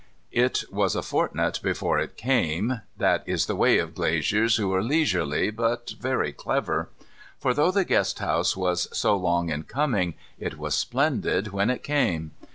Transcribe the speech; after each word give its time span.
It 0.31 0.63
was 0.71 0.95
a 0.95 1.03
fortnight 1.03 1.59
before 1.61 1.99
it 1.99 2.17
came. 2.17 2.81
That 2.97 3.21
is 3.27 3.45
the 3.45 3.55
way 3.55 3.77
of 3.77 3.93
glaziers 3.93 4.55
who 4.55 4.73
are 4.73 4.81
leisurely 4.81 5.51
but 5.51 5.91
very 5.99 6.33
clever. 6.33 6.89
For 7.37 7.53
though 7.53 7.69
the 7.69 7.85
guest 7.85 8.17
house 8.17 8.57
was 8.57 8.87
so 8.91 9.15
long 9.15 9.49
in 9.49 9.61
coming, 9.61 10.15
it 10.39 10.57
was 10.57 10.73
splendid 10.73 11.49
when 11.49 11.69
it 11.69 11.83
came. 11.83 12.31